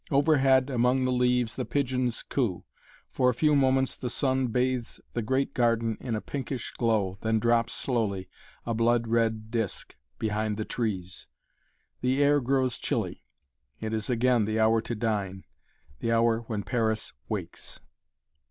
[0.09, 2.63] Overhead, among the leaves, the pigeons coo.
[3.11, 7.37] For a few moments the sun bathes the great garden in a pinkish glow, then
[7.37, 8.27] drops slowly,
[8.65, 11.27] a blood red disk, behind the trees.
[12.01, 13.25] The air grows chilly;
[13.79, 15.45] it is again the hour to dine
[15.99, 17.79] the hour when Paris wakes.